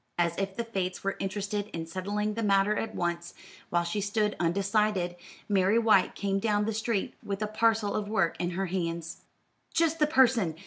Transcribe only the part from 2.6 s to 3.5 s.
at once,